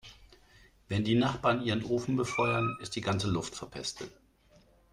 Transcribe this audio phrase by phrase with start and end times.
[0.87, 4.09] Wenn die Nachbarn ihren Ofen befeuern, ist die ganze Luft verpestet.